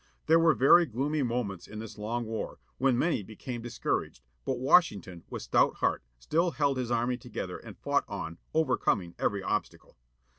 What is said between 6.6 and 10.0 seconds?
his army together and fought on, overcoming every obstacle.